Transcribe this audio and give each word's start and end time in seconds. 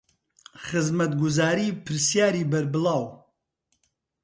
خزمەتگوزارى 0.65 1.67
پرسیارى 1.85 2.43
بەربڵاو 2.51 3.03